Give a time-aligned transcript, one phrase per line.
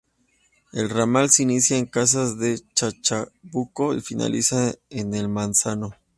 [0.73, 5.91] El ramal se inicia en Casas de Chacabuco y finaliza en El Manzano.